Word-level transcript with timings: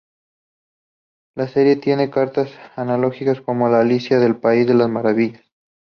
La 1.35 1.47
serie 1.47 1.75
tiene 1.75 2.11
ciertas 2.11 2.49
analogías 2.75 3.39
con 3.39 3.61
Alicia 3.61 4.17
en 4.17 4.23
el 4.23 4.39
país 4.39 4.65
de 4.65 4.73
las 4.73 4.89
maravillas. 4.89 5.43